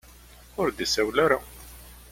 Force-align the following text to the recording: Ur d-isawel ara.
Ur 0.59 0.67
d-isawel 0.71 1.17
ara. 1.25 1.39